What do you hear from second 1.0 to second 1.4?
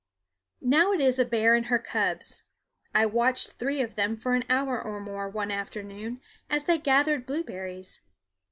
a